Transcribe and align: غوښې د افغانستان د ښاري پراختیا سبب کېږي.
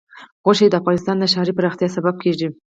غوښې 0.43 0.67
د 0.69 0.73
افغانستان 0.81 1.15
د 1.19 1.23
ښاري 1.33 1.53
پراختیا 1.57 1.87
سبب 1.95 2.15
کېږي. 2.23 2.47